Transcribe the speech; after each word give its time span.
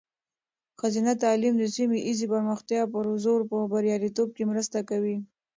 ښځینه 0.79 1.11
تعلیم 1.23 1.53
د 1.59 1.63
سیمه 1.75 1.97
ایزې 2.07 2.25
پرمختیا 2.33 2.81
پروژو 2.93 3.33
په 3.49 3.57
بریالیتوب 3.71 4.29
کې 4.35 4.43
مرسته 4.51 4.79
کوي. 4.89 5.17